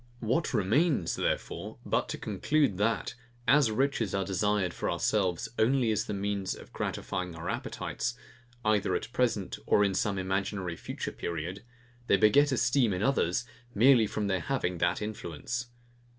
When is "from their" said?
14.07-14.39